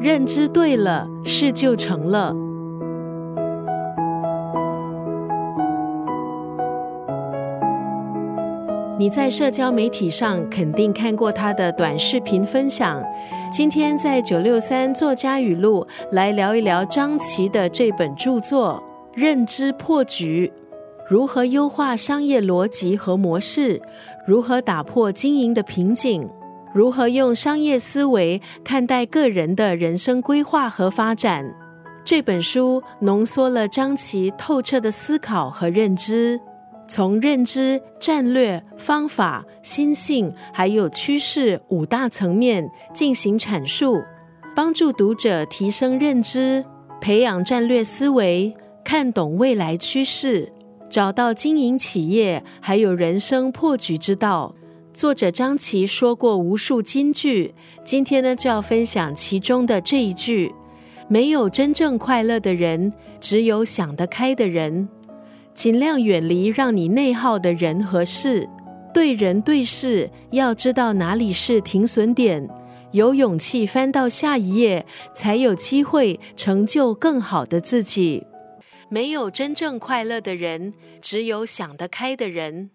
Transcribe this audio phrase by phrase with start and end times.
[0.00, 2.34] 认知对了，事就成了。
[8.98, 13.02] 你在社交媒体上肯定看过他的短视频分享。
[13.50, 18.82] 今天在九六三作家语录来聊一聊张琪的这本著作
[19.20, 20.52] 《认知破局》，
[21.10, 23.80] 如何优化商业逻辑和模式，
[24.26, 26.28] 如何打破经营的瓶颈，
[26.76, 31.54] 如何用商业思维看待个人的人生规划和发展。
[32.04, 36.38] 这本书浓缩了张琪透彻的思考和认知。
[36.86, 44.02] 从认知、战略、方法、心性，还有趋势五大层面进行阐述，
[44.54, 46.62] 帮助读者提升认知，
[47.00, 50.52] 培养战略思维，看懂未来趋势，
[50.90, 54.54] 找到经营企业还有人生破局之道。
[54.96, 57.54] 作者张琪说过无数金句，
[57.84, 60.54] 今天呢就要分享其中的这一句：
[61.06, 64.88] 没有真正快乐的人，只有想得开的人。
[65.52, 68.48] 尽量远离让你内耗的人和事，
[68.94, 72.48] 对人对事要知道哪里是停损点，
[72.92, 78.26] 有勇气翻到下一页，才有机会成就更好的自己。
[78.88, 82.70] 没有真正快乐的人，只有想得开的人。